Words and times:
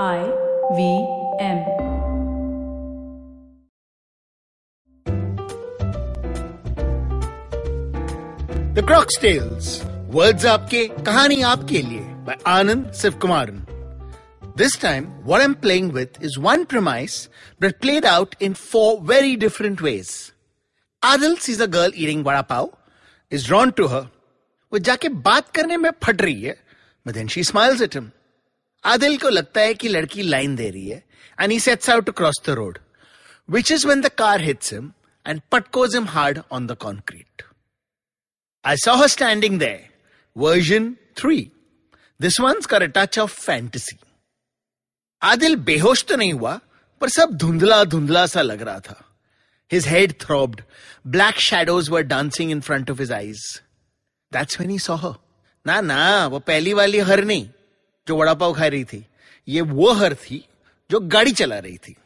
I 0.00 0.20
V 0.74 0.84
M. 1.38 1.58
The 8.72 8.82
Croc's 8.82 9.18
Tales. 9.18 9.84
Words 10.10 10.46
आपके 10.46 10.86
कहानी 11.04 11.40
आपके 11.42 11.82
लिए 11.82 12.24
by 12.24 12.36
Anand 12.46 12.94
Sivkumaran. 13.00 13.60
This 14.56 14.78
time, 14.78 15.08
what 15.24 15.42
I'm 15.42 15.54
playing 15.54 15.92
with 15.92 16.18
is 16.22 16.38
one 16.38 16.64
premise 16.64 17.28
but 17.60 17.78
played 17.82 18.06
out 18.06 18.34
in 18.40 18.54
four 18.54 18.98
very 19.02 19.36
different 19.36 19.82
ways. 19.82 20.32
Adil 21.02 21.38
sees 21.38 21.60
a 21.60 21.68
girl 21.68 21.90
eating 21.94 22.24
vada 22.24 22.42
pav, 22.42 22.70
is 23.30 23.44
drawn 23.44 23.72
to 23.74 23.88
her. 23.88 24.08
वो 24.72 24.78
जाके 24.78 25.08
बात 25.28 25.52
करने 25.54 25.76
में 25.76 25.90
फट 26.02 26.22
रही 26.22 26.42
है, 26.42 26.56
but 27.04 27.14
then 27.14 27.28
she 27.28 27.42
smiles 27.42 27.82
at 27.82 27.92
him. 27.92 28.12
Adil 28.84 29.16
को 29.18 29.28
लगता 29.28 29.60
है 29.60 29.74
कि 29.74 29.88
लड़की 29.88 30.22
लाइन 30.22 30.56
दे 30.56 30.70
रही 30.70 30.88
है 30.88 31.02
and 31.40 31.52
he 31.52 31.58
sets 31.60 31.90
out 31.90 32.06
to 32.06 32.12
cross 32.12 32.40
the 32.46 32.50
road 32.50 32.78
which 33.48 33.72
is 33.72 33.86
when 33.88 34.00
the 34.00 34.08
car 34.18 34.40
hits 34.40 34.72
him 34.72 34.92
and 35.26 35.40
पटकोज 35.52 35.94
him 35.94 36.08
hard 36.08 36.40
on 36.52 36.66
the 36.66 36.76
concrete 36.80 37.42
I 38.64 38.76
saw 38.76 39.06
standing 39.06 39.58
the 39.60 39.76
version 40.36 40.94
three 41.16 41.40
this 42.20 42.40
once 42.40 42.66
का 42.66 42.78
touch 42.78 43.18
of 43.18 43.40
fantasy 43.40 43.96
Adil 45.22 45.56
बेहोश 45.56 46.04
तो 46.04 46.16
नहीं 46.16 46.32
हुआ, 46.32 46.58
पर 47.00 47.08
सब 47.08 47.30
धुंधला 47.32 47.82
धुंधला 47.84 48.26
सा 48.26 48.42
लग 48.42 48.62
रहा 48.62 48.80
था। 48.80 48.96
His 49.70 49.86
head 49.88 50.12
throbbed 50.20 50.62
black 51.06 51.38
shadows 51.40 51.88
were 51.90 52.02
dancing 52.02 52.50
in 52.50 52.60
front 52.60 52.90
of 52.90 53.00
his 53.00 53.12
eyes 53.12 53.42
that's 54.32 54.60
when 54.60 54.70
he 54.70 54.78
saw 54.78 54.96
ना 55.66 55.80
ना, 55.80 56.26
वो 56.26 56.38
पहली 56.38 56.72
वाली 56.72 56.98
हर 57.00 57.24
नहीं। 57.24 57.48
जो 58.06 58.16
वड़ा 58.16 58.34
पाव 58.34 58.52
खा 58.52 58.66
रही 58.66 58.84
थी, 58.84 59.04
ये 59.48 59.60
वो 59.60 59.92
हर 59.92 60.14
थी 60.14 60.44
जो 60.90 61.00
गाड़ी 61.08 61.32
चला 61.32 61.58
रही 61.58 61.76
थी। 61.78 61.96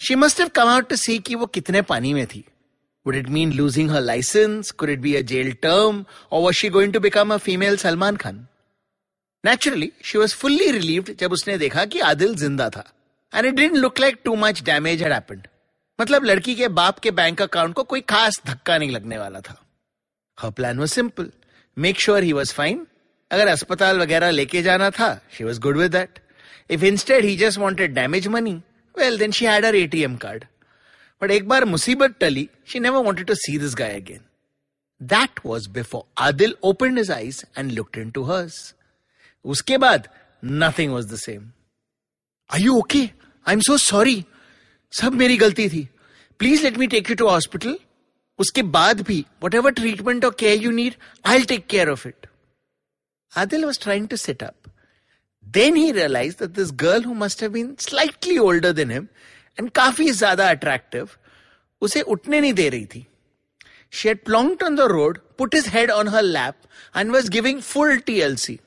She 0.00 0.14
must 0.14 0.40
have 0.40 0.48
come 0.48 0.68
out 0.68 0.88
to 0.88 0.96
see 0.96 1.18
कि 1.18 1.34
वो 1.34 1.46
कितने 1.48 1.82
पानी 1.82 2.14
में 2.14 2.26
थी। 2.26 2.44
Would 3.06 3.16
it 3.16 3.28
mean 3.28 3.52
losing 3.52 3.90
her 3.90 4.00
licence 4.00 4.70
could 4.70 4.90
it 4.90 4.98
be 4.98 5.14
a 5.14 5.20
jail 5.24 5.52
term 5.62 6.04
और 6.32 6.42
was 6.42 6.54
she 6.54 6.68
going 6.68 6.92
to 6.92 7.00
become 7.00 7.34
a 7.34 7.36
female 7.38 7.76
Salman 7.76 8.16
Khan 8.16 8.46
naturally 9.44 9.90
she 10.04 10.18
was 10.18 10.34
fully 10.36 10.70
relieved 10.70 11.14
जब 11.20 11.32
उसने 11.32 11.56
देखा 11.58 11.84
कि 11.84 12.00
आदिल 12.02 12.34
ज़िंदा 12.36 12.68
था। 12.70 12.84
And 13.32 13.46
it 13.46 13.54
didn't 13.54 13.76
look 13.76 14.00
like 14.00 14.18
too 14.24 14.34
much 14.36 14.62
damage 14.62 15.02
मतलब 15.98 16.24
लड़की 16.24 16.54
के 16.54 16.68
बाप 16.70 16.98
के 16.98 17.10
बैंक 17.10 17.42
अकाउंट 17.42 17.74
को 17.74 17.82
कोई 17.84 18.00
खास 18.00 18.40
धक्का 18.46 18.76
नहीं 18.78 18.90
लगने 18.90 19.18
वाला 19.18 19.40
था। 19.40 19.56
Her 20.38 20.50
plan 20.50 20.78
was 20.78 20.88
simple 20.88 21.30
make 21.76 22.00
sure 22.00 22.22
he 22.22 22.32
was 22.32 22.52
fine 22.54 22.86
अगर 23.32 23.48
अस्पताल 23.48 23.98
वगैरह 24.00 24.30
लेके 24.30 24.62
जाना 24.62 24.90
था 24.90 25.10
she 25.36 25.44
was 25.44 25.60
good 25.60 25.76
with 25.76 25.96
if 26.70 26.84
instead 26.84 27.24
he 27.24 27.36
just 27.36 27.58
wanted 27.58 27.94
damage 27.94 28.26
money 28.28 28.54
well 28.94 29.18
then 29.18 29.30
she 29.32 29.46
had 29.46 29.64
uh 29.64 29.76
A 29.76 29.86
T 29.86 30.02
M 30.02 30.16
card 30.16 30.44
but 31.22 31.30
एक 31.30 31.48
बार 31.48 31.64
मुसीबत 31.64 32.16
टली 32.20 32.48
she 32.68 32.80
never 32.80 33.04
wanted 33.04 33.26
to 33.26 33.34
see 33.34 33.58
this 33.58 33.74
guy 33.74 33.94
again 34.00 34.20
that 35.00 35.40
was 35.46 35.68
before 35.70 36.04
Adil 36.24 36.54
open 36.62 36.98
his 36.98 37.12
eyes 37.12 37.44
and 37.58 37.72
looked 37.72 37.98
into 38.10 38.22
hers 38.24 38.74
उसके 39.44 39.78
बाद 39.78 40.08
nothing 40.42 40.92
was 40.92 41.06
the 41.06 41.16
same 41.16 41.50
I 42.50 42.62
you 42.62 42.78
okay 42.78 42.98
I 42.98 43.52
am 43.52 43.60
so 43.60 43.76
sorry 43.78 44.24
सब 44.92 45.14
मेरी 45.14 45.36
गलती 45.36 45.68
थी. 45.68 45.88
Please 46.38 46.62
let 46.62 46.78
me 46.78 46.86
take 46.86 47.10
you 47.10 47.16
to 47.16 47.28
hospital 47.28 47.78
उसके 48.38 48.62
बाद 48.62 49.00
भी 49.00 49.24
what 49.44 49.54
ever 49.54 49.72
treatment 49.72 50.24
और 50.24 50.36
care 50.38 50.62
you 50.62 50.70
need 50.70 50.94
I 51.26 51.44
take 51.44 51.66
care 51.66 51.88
of 51.88 52.06
it 52.08 52.26
Adil 53.35 53.65
was 53.65 53.77
trying 53.77 54.07
to 54.07 54.17
sit 54.17 54.41
up. 54.41 54.67
Then 55.43 55.75
he 55.75 55.91
realized 55.91 56.39
that 56.39 56.53
this 56.53 56.71
girl 56.71 57.01
who 57.01 57.13
must 57.13 57.39
have 57.39 57.53
been 57.53 57.77
slightly 57.77 58.37
older 58.37 58.73
than 58.73 58.89
him 58.89 59.09
and 59.57 59.73
काफी 59.73 60.11
ज्यादा 60.11 60.49
attractive, 60.51 61.17
उसे 61.81 62.01
उठने 62.01 62.41
नहीं 62.41 62.53
दे 62.53 62.69
रही 62.69 62.85
थी. 62.85 63.05
She 63.89 64.09
had 64.09 64.23
plonked 64.25 64.63
on 64.63 64.75
the 64.75 64.87
road, 64.89 65.19
put 65.37 65.53
his 65.53 65.67
head 65.67 65.89
on 65.89 66.07
her 66.07 66.21
lap, 66.21 66.67
and 66.93 67.11
was 67.11 67.29
giving 67.29 67.61
full 67.61 67.97
TLC. 68.09 68.59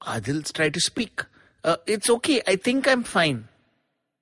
Adil 0.00 0.52
tried 0.52 0.74
to 0.74 0.80
speak. 0.80 1.24
Uh, 1.64 1.76
it's 1.86 2.08
okay, 2.10 2.40
I 2.46 2.56
think 2.56 2.86
I'm 2.86 3.02
fine. 3.02 3.44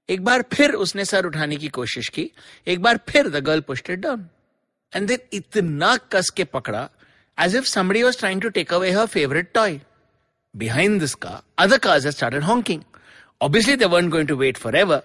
एक 0.09 0.25
बार 0.25 0.43
फिर 0.53 0.72
उसने 0.84 1.05
सर 1.05 1.27
उठाने 1.27 1.56
की 1.56 1.69
कोशिश 1.69 2.09
की 2.09 2.31
एक 2.69 2.81
बार 2.82 2.99
फिर 3.09 3.28
the 3.28 3.37
girl 3.44 3.60
pushed 3.69 3.91
it 3.91 3.99
down 3.99 4.28
and 4.97 5.06
then 5.09 5.19
इतना 5.32 5.97
कस 6.12 6.31
के 6.37 6.44
पकड़ा 6.44 6.88
as 7.38 7.55
if 7.55 7.66
somebody 7.69 8.05
was 8.05 8.16
trying 8.16 8.41
to 8.41 8.50
take 8.50 8.72
away 8.72 8.93
her 8.93 9.06
favorite 9.06 9.53
toy. 9.53 9.81
Behind 10.55 11.00
this 11.00 11.15
car, 11.16 11.43
other 11.59 11.78
cars 11.78 12.05
had 12.05 12.15
started 12.15 12.44
honking. 12.44 12.84
Obviously, 13.41 13.77
they 13.77 13.87
weren't 13.87 14.10
going 14.10 14.28
to 14.28 14.37
wait 14.37 14.59
forever. 14.59 15.03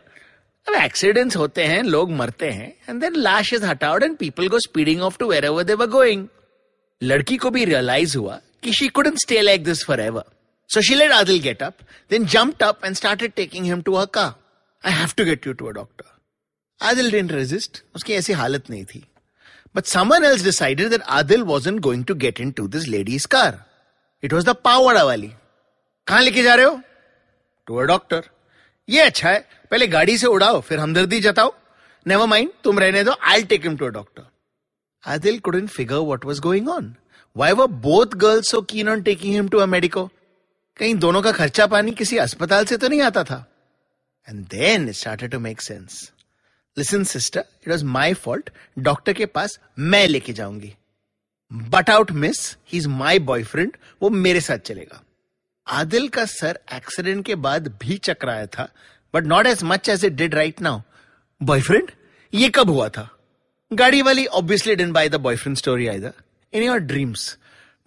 अब 0.67 0.75
accidents 0.75 1.35
होते 1.37 1.63
हैं 1.65 1.81
लोग 1.83 2.11
मरते 2.11 2.49
हैं 2.51 2.73
एंड 2.89 2.99
देन 3.01 3.15
लाश 3.15 3.53
is 3.53 3.63
हटाउड 3.65 4.03
and 4.03 4.17
people 4.17 4.47
go 4.47 4.59
speeding 4.59 5.01
off 5.01 5.17
to 5.17 5.29
wherever 5.45 5.63
they 5.63 5.73
were 5.73 5.87
going 5.89 6.27
लड़की 7.01 7.37
को 7.37 7.49
भी 7.49 7.63
रियलाइज 7.65 8.15
हुआ 8.15 8.39
कि 8.63 8.73
she 8.79 8.87
couldn't 8.97 9.17
stay 9.19 9.41
like 9.41 9.63
this 9.63 9.83
forever 9.99 10.23
so 10.69 10.81
she 10.87 10.95
let 10.95 11.11
Adil 11.11 11.39
get 11.41 11.63
up 11.63 11.77
then 12.11 12.25
jumped 12.33 12.63
up 12.63 12.85
and 12.85 12.95
started 12.95 13.33
taking 13.35 13.65
him 13.65 13.81
to 13.81 13.93
a 13.93 14.05
car 14.17 14.33
I 14.83 14.93
have 14.99 15.13
to 15.17 15.25
get 15.25 15.47
you 15.47 15.53
to 15.53 15.67
a 15.67 15.71
doctor 15.79 16.85
Adil 16.87 17.11
didn't 17.11 17.31
resist 17.31 17.83
उसकी 17.95 18.13
ऐसी 18.13 18.33
हालत 18.41 18.69
नहीं 18.69 18.83
थी 18.93 19.03
But 19.75 19.87
someone 19.87 20.25
else 20.29 20.41
decided 20.41 20.91
that 20.91 21.05
Adil 21.19 21.43
wasn't 21.43 21.81
going 21.87 22.03
to 22.05 22.15
get 22.15 22.39
into 22.39 22.67
this 22.67 22.87
lady's 22.87 23.27
car. 23.35 23.51
It 24.23 24.33
was 24.33 24.49
the 24.49 24.55
पावड़ा 24.65 25.03
वाली 25.03 25.31
कहां 26.07 26.23
लेके 26.23 26.43
जा 26.43 26.55
रहे 26.55 26.65
हो 26.65 26.81
टू 27.67 27.75
अ 27.75 27.83
डॉक्टर 27.93 28.29
ये 28.87 29.01
अच्छा 29.01 29.29
है 29.29 29.39
पहले 29.71 29.87
गाड़ी 29.87 30.17
से 30.17 30.27
उड़ाओ 30.27 30.59
फिर 30.69 30.79
हमदर्दी 30.79 31.19
जताओ 31.21 31.53
नेवर 32.05 32.27
माइंड 32.27 32.51
तुम 32.63 32.79
रहने 32.79 33.03
दो 33.03 33.15
I 33.33 33.43
take 33.53 33.63
him 33.65 33.77
to 33.77 33.85
a 33.85 33.89
doctor 33.99 34.25
Adil 35.03 35.41
couldn't 35.41 35.69
figure 35.69 36.03
what 36.03 36.25
was 36.25 36.39
going 36.41 36.67
on. 36.67 36.97
Why 37.35 37.53
were 37.53 37.67
both 37.67 38.17
girls 38.17 38.49
so 38.49 38.61
keen 38.61 38.89
on 38.89 39.03
taking 39.03 39.31
him 39.31 39.49
to 39.49 39.59
a 39.59 39.67
medico? 39.67 40.09
कहीं 40.79 40.95
दोनों 40.95 41.21
का 41.21 41.31
खर्चा 41.31 41.65
पानी 41.67 41.91
किसी 41.91 42.17
अस्पताल 42.17 42.65
से 42.65 42.77
तो 42.77 42.87
नहीं 42.87 43.01
आता 43.01 43.23
था 43.23 43.37
and 44.27 44.45
then 44.47 44.87
it 44.89 44.95
started 44.95 45.31
to 45.31 45.39
make 45.39 45.61
sense 45.61 46.11
listen 46.76 47.04
sister 47.04 47.44
it 47.62 47.68
was 47.68 47.84
my 47.84 48.14
fault 48.14 48.50
doctor 48.78 49.12
के 49.12 49.26
पास 49.26 49.58
मैं 49.78 50.06
लेके 50.08 50.32
जाऊँगी। 50.32 50.74
But 51.50 51.90
out 51.90 52.10
miss 52.12 52.56
he 52.72 52.78
is 52.78 52.88
my 52.88 53.18
boyfriend 53.20 53.76
वो 54.02 54.10
मेरे 54.10 54.40
साथ 54.40 54.58
चलेगा। 54.58 55.02
आदिल 55.66 56.08
का 56.08 56.24
सर 56.24 56.58
एक्सीडेंट 56.74 57.24
के 57.26 57.34
बाद 57.36 57.68
भी 57.82 57.96
चकराया 57.98 58.46
था 58.48 58.68
but 59.14 59.24
not 59.24 59.46
as 59.46 59.62
much 59.64 59.88
as 59.88 60.04
it 60.04 60.12
did 60.12 60.34
right 60.34 60.60
now 60.60 60.80
boyfriend 61.40 61.90
ये 62.32 62.48
कब 62.54 62.70
हुआ 62.70 62.88
था? 62.88 63.08
गाड़ी 63.70 64.02
वाली 64.02 64.26
obviously 64.26 64.74
didn't 64.76 64.92
buy 64.92 65.08
the 65.08 65.20
boyfriend 65.20 65.56
story 65.56 65.86
either 65.88 66.12
in 66.52 66.62
your 66.62 66.78
dreams 66.80 67.36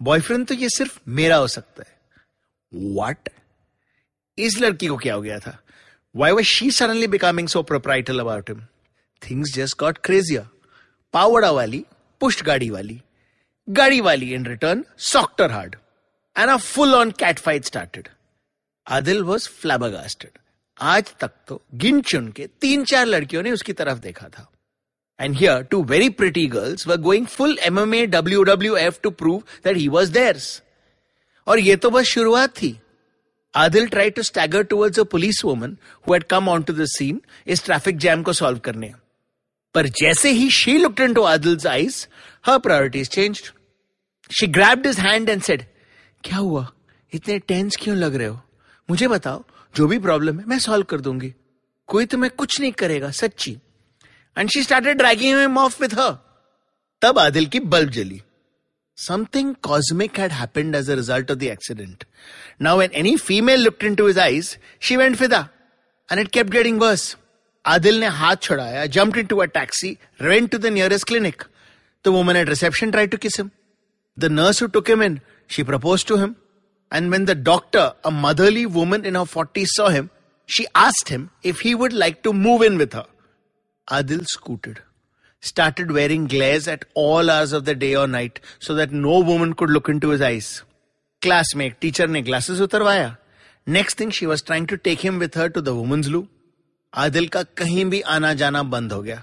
boyfriend 0.00 0.46
तो 0.46 0.54
ये 0.54 0.68
सिर्फ़ 0.68 0.98
मेरा 1.08 1.36
हो 1.36 1.46
सकता 1.48 1.82
है। 1.82 1.96
वट 2.96 3.28
इस 4.38 4.58
लड़की 4.60 4.86
को 4.86 4.96
क्या 4.96 5.14
हो 5.14 5.22
गया 5.22 5.38
था? 5.38 5.58
Why 6.14 6.32
was 6.32 6.44
she 6.46 6.70
suddenly 6.70 7.06
becoming 7.06 7.48
so 7.48 7.62
proprietorial 7.62 8.20
about 8.20 8.50
him 8.50 8.62
things 9.22 9.54
just 9.54 9.78
got 9.78 9.98
crazier 10.04 10.48
पावड़ा 11.14 11.50
वाली 11.50 11.84
पुष्ट 12.20 12.44
गाड़ी 12.44 12.70
वाली 12.70 13.00
गाड़ी 13.68 14.00
वाली 14.00 14.32
in 14.34 14.46
return 14.46 14.84
socked her 15.04 15.50
hard 15.52 15.76
and 16.36 16.50
a 16.50 16.56
full 16.56 16.94
on 16.94 17.10
cat 17.18 17.38
fight 17.38 17.64
started 17.64 18.08
Adil 18.86 19.22
was 19.22 19.48
flabbergasted 19.48 20.38
आज 20.78 21.12
तक 21.20 21.30
तो 21.48 21.60
गिन 21.74 22.00
चुन 22.00 22.28
के 22.32 22.46
तीन 22.60 22.84
चार 22.84 23.06
लड़कियों 23.06 23.42
ने 23.42 23.50
उसकी 23.52 23.72
तरफ़ 23.72 23.98
देखा 23.98 24.28
था। 24.28 24.50
And 25.20 25.34
here 25.36 25.62
two 25.62 25.82
very 25.84 26.08
pretty 26.10 26.46
girls 26.46 26.86
were 26.86 26.96
going 26.96 27.26
full 27.26 27.58
M 27.58 27.78
M 27.78 27.94
A 27.94 28.04
W 28.06 28.42
W 28.42 28.76
F 28.76 29.00
to 29.02 29.10
prove 29.12 29.42
that 29.64 29.76
he 29.76 29.88
was 29.88 30.12
theirs 30.12 30.62
और 31.46 31.58
ये 31.58 31.76
तो 31.76 31.90
बस 31.90 32.04
शुरुआत 32.06 32.50
थी। 32.56 32.78
Adil 33.54 33.86
try 33.88 34.10
to 34.10 34.22
stagger 34.22 34.62
towards 34.62 34.98
a 35.00 35.02
police 35.12 35.44
woman 35.44 35.76
who 36.08 36.18
came 36.30 36.48
on 36.48 36.62
to 36.62 36.72
the 36.72 36.86
इस 37.46 37.64
traffic 37.64 37.98
jam 37.98 38.22
को 38.22 38.32
solve 38.32 38.58
करने। 38.58 38.86
है 38.86 39.07
पर 39.78 39.88
जैसे 39.88 40.30
ही 40.30 40.48
she 40.50 40.76
looked 40.78 41.14
to 41.14 41.22
Adil 41.22 41.58
eyes 41.68 41.96
her 42.46 42.58
priority 42.58 43.04
change 43.04 43.42
she 44.30 44.46
grabbed 44.46 44.86
his 44.86 45.00
hand 45.00 45.28
and 45.28 45.42
said 45.42 45.62
क्या 46.24 46.36
हुआ? 46.36 46.66
इतने 47.12 47.38
टेंस 47.38 47.76
क्यों 47.80 47.96
लग 47.96 48.14
रहे 48.14 48.26
हो? 48.26 48.40
मुझे 48.88 49.08
बताओ, 49.08 49.44
जो 49.74 49.86
भी 49.86 49.98
प्रॉब्लम 49.98 50.40
है, 50.40 50.46
मैं 50.46 50.58
सॉल्व 50.58 50.84
कर 50.84 51.00
दूँगी। 51.00 51.32
कोई 51.88 52.06
तुम्हें 52.06 52.30
कुछ 52.38 52.60
नहीं 52.60 52.72
करेगा, 52.72 53.10
सच्ची. 53.10 53.52
And 54.36 54.50
she 54.50 54.62
started 54.62 54.98
dragging 54.98 55.38
him 55.40 55.58
off 55.58 55.80
with 55.82 55.94
her 55.94 56.12
तब 57.02 57.18
आदिल 57.18 57.46
की 57.46 57.60
बल्ब 57.60 57.90
जली। 57.90 58.20
Something 58.98 59.54
cosmic 59.62 60.18
had 60.18 60.32
happened 60.32 60.74
as 60.74 60.90
a 60.90 60.94
result 60.94 61.30
of 61.30 61.38
the 61.38 61.42
accident 61.44 62.04
now 62.62 62.78
when 62.78 62.90
any 62.94 63.16
female 63.16 63.64
looked 63.64 63.84
into 63.84 64.06
his 64.06 64.18
eyes 64.18 64.56
she 64.80 64.96
went 64.96 65.16
फिदा 65.16 65.48
and 66.10 66.20
it 66.20 66.28
kept 66.28 66.50
getting 66.50 66.80
worse 66.80 67.16
Adil 67.74 67.98
ne 68.00 68.06
haath 68.06 68.40
chadaya, 68.40 68.88
jumped 68.88 69.18
into 69.18 69.40
a 69.42 69.48
taxi, 69.48 69.98
ran 70.20 70.48
to 70.48 70.58
the 70.58 70.70
nearest 70.70 71.06
clinic. 71.06 71.44
The 72.02 72.12
woman 72.12 72.36
at 72.36 72.48
reception 72.48 72.92
tried 72.92 73.10
to 73.10 73.18
kiss 73.18 73.36
him. 73.36 73.52
The 74.16 74.30
nurse 74.30 74.58
who 74.60 74.68
took 74.68 74.88
him 74.88 75.02
in, 75.02 75.20
she 75.46 75.64
proposed 75.64 76.08
to 76.08 76.16
him. 76.16 76.36
And 76.90 77.10
when 77.10 77.26
the 77.26 77.34
doctor, 77.34 77.92
a 78.04 78.10
motherly 78.10 78.64
woman 78.64 79.04
in 79.04 79.14
her 79.16 79.26
40s, 79.36 79.66
saw 79.66 79.88
him, 79.88 80.10
she 80.46 80.66
asked 80.74 81.10
him 81.10 81.30
if 81.42 81.60
he 81.60 81.74
would 81.74 81.92
like 81.92 82.22
to 82.22 82.32
move 82.32 82.62
in 82.62 82.78
with 82.78 82.94
her. 82.94 83.04
Adil 83.90 84.24
scooted, 84.26 84.80
started 85.40 85.92
wearing 85.92 86.26
glasses 86.26 86.68
at 86.68 86.86
all 86.94 87.30
hours 87.30 87.52
of 87.52 87.66
the 87.66 87.74
day 87.74 87.94
or 87.94 88.06
night 88.06 88.40
so 88.58 88.74
that 88.74 88.92
no 88.92 89.20
woman 89.20 89.52
could 89.52 89.68
look 89.68 89.90
into 89.90 90.08
his 90.08 90.22
eyes. 90.22 90.62
Classmate, 91.20 91.78
teacher 91.82 92.06
ne 92.06 92.22
glasses 92.22 92.60
utarvaya. 92.60 93.18
Next 93.66 93.98
thing, 93.98 94.10
she 94.10 94.26
was 94.26 94.40
trying 94.40 94.66
to 94.68 94.78
take 94.78 95.04
him 95.04 95.18
with 95.18 95.34
her 95.34 95.50
to 95.50 95.60
the 95.60 95.74
woman's 95.74 96.08
loo. 96.08 96.28
Adil 96.94 97.28
का 97.28 97.42
कहीं 97.42 97.84
भी 97.84 98.00
आना 98.00 98.34
जाना 98.34 98.62
बंद 98.62 98.92
हो 98.92 99.02
गया। 99.02 99.22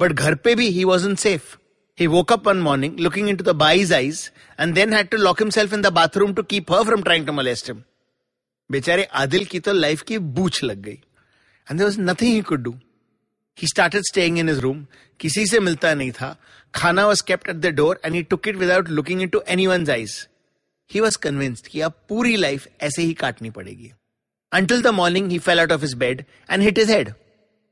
but 0.00 0.12
घर 0.12 0.34
पे 0.34 0.54
भी 0.54 0.68
he 0.68 0.84
was 0.84 1.08
unsafe 1.14 1.56
He 1.98 2.06
woke 2.08 2.30
up 2.32 2.46
one 2.46 2.60
morning 2.64 2.92
looking 2.96 3.26
into 3.28 3.44
the 3.46 3.52
boy's 3.52 3.90
eyes 3.92 4.20
and 4.58 4.74
then 4.74 4.92
had 4.92 5.08
to 5.10 5.18
lock 5.18 5.40
himself 5.40 5.72
in 5.72 5.82
the 5.82 5.90
bathroom 5.90 6.30
to 6.34 6.42
keep 6.42 6.70
her 6.70 6.78
from 6.84 7.02
trying 7.08 7.26
to 7.26 7.32
molest 7.38 7.66
him. 7.70 7.82
बेचारे 8.70 9.04
आदिल 9.22 9.44
की 9.44 9.60
तो 9.60 9.72
life 9.72 10.02
की 10.02 10.18
बूछ 10.18 10.62
लग 10.64 10.80
गई। 10.82 10.98
And 11.66 11.82
was 11.82 11.96
nothing 12.00 12.32
he 12.34 12.40
could 12.40 12.62
do 12.62 12.70
he 13.58 13.68
started 13.68 14.02
staying 14.02 14.38
in 14.38 14.48
his 14.48 14.58
room 14.58 14.84
किसी 15.20 15.46
से 15.46 15.60
मिलता 15.60 15.94
नहीं 15.94 16.12
था। 16.12 16.34
खाना 16.74 17.06
was 17.06 17.20
kept 17.20 17.48
at 17.48 17.56
the 17.56 17.74
door 17.74 18.00
and 18.04 18.14
he 18.14 18.22
took 18.22 18.48
it 18.48 18.56
without 18.56 18.88
looking 18.88 19.22
into 19.22 19.42
anyone's 19.48 19.90
eyes 19.90 20.16
he 20.90 21.00
was 21.00 21.16
convinced 21.16 21.66
कि 21.66 21.80
अब 21.80 22.00
पूरी 22.08 22.36
लाइफ 22.36 22.68
ऐसे 22.80 23.02
ही 23.02 23.12
काटनी 23.14 23.50
पड़ेगी। 23.50 23.92
Until 24.51 24.81
the 24.81 24.91
morning, 24.91 25.29
he 25.29 25.37
fell 25.37 25.59
out 25.59 25.71
of 25.71 25.81
his 25.81 25.95
bed 25.95 26.25
and 26.47 26.63
hit 26.63 26.77
his 26.77 26.89
head. 26.89 27.15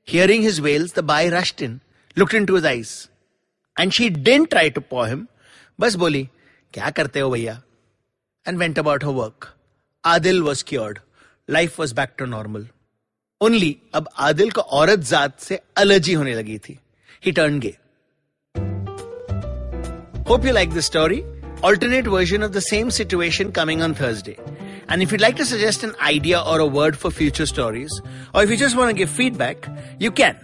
Hearing 0.04 0.42
his 0.42 0.62
wails, 0.62 0.94
the 0.94 1.04
boy 1.04 1.30
rushed 1.32 1.62
in, 1.62 1.80
looked 2.16 2.34
into 2.34 2.56
his 2.56 2.66
eyes, 2.66 3.10
and 3.78 3.94
she 3.94 4.10
didn't 4.10 4.52
try 4.52 4.70
to 4.70 4.82
paw 4.82 5.06
him. 5.06 5.28
बस 5.80 5.96
बोली 5.96 6.28
क्या 6.74 6.90
करते 6.98 7.20
हो 7.20 7.30
भैया 7.32 7.62
and 8.46 8.60
went 8.60 8.78
about 8.78 9.04
her 9.04 9.12
work. 9.12 9.54
Adil 10.06 10.42
was 10.44 10.64
cured. 10.64 11.00
Life 11.48 11.78
was 11.78 11.94
back 11.94 12.18
to 12.18 12.28
normal. 12.28 12.66
Only 13.42 13.72
अब 13.94 14.08
आदिल 14.26 14.52
को 14.52 14.62
औरत 14.80 15.00
जात 15.12 15.40
से 15.40 15.60
एलर्जी 15.80 16.14
होने 16.14 16.36
लगी 16.36 16.58
थी 16.68 16.78
He 17.26 17.34
turned 17.40 17.62
gay. 17.62 17.78
Hope 20.28 20.46
you 20.46 20.54
like 20.54 20.74
this 20.74 20.86
story. 20.86 21.24
Alternate 21.64 22.08
version 22.08 22.44
of 22.44 22.52
the 22.52 22.62
same 22.62 22.92
situation 22.92 23.52
coming 23.52 23.82
on 23.82 23.94
Thursday. 23.94 24.38
And 24.89 25.03
if 25.03 25.13
you'd 25.13 25.21
like 25.21 25.37
to 25.37 25.45
suggest 25.45 25.85
an 25.85 25.95
idea 26.01 26.41
or 26.41 26.61
a 26.61 26.67
word 26.67 26.97
for 26.97 27.11
future 27.11 27.45
stories, 27.47 28.01
or 28.35 28.43
if 28.43 28.49
you 28.51 28.57
just 28.57 28.77
want 28.77 28.91
to 28.91 28.95
give 28.95 29.11
feedback, 29.11 29.69
you 29.99 30.11
can. 30.11 30.37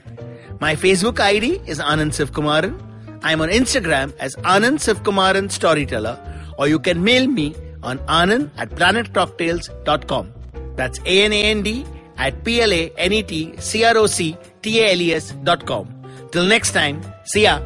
My 0.60 0.76
Facebook 0.76 1.18
ID 1.18 1.62
is 1.66 1.78
Anand 1.78 2.12
Sivkumaran. 2.12 2.78
I'm 3.22 3.40
on 3.40 3.48
Instagram 3.48 4.14
as 4.18 4.36
Anand 4.36 4.80
Sivkumaran 4.84 5.50
Storyteller, 5.50 6.18
or 6.58 6.68
you 6.68 6.78
can 6.78 7.02
mail 7.02 7.26
me 7.26 7.54
on 7.82 7.98
anand 8.00 8.50
at 8.58 8.68
planetcocktails.com. 8.70 10.32
That's 10.76 11.00
A-N-A-N-D 11.06 11.86
at 12.18 12.44
P-L-A-N-E-T-C-R-O-C-T-A-L-E-S 12.44 15.32
dot 15.42 15.64
com. 15.66 15.88
Till 16.32 16.44
next 16.44 16.72
time, 16.72 17.00
see 17.24 17.44
ya. 17.44 17.60